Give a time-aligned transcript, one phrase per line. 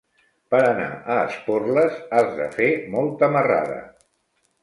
[0.53, 3.79] Per anar a Esporles has de fer molta marrada.